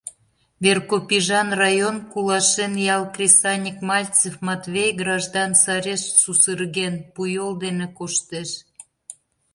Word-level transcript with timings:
Веркопижан 0.63 1.49
район, 1.61 1.95
Кулашен 2.11 2.73
ял 2.95 3.03
кресаньык 3.15 3.77
Мальцев 3.89 4.35
Матвей 4.47 4.91
граждан 5.01 5.51
сареш 5.63 6.01
сусырген, 6.21 6.95
пу 7.13 7.21
йол 7.35 7.51
дене 7.63 7.87
коштеш. 7.97 8.49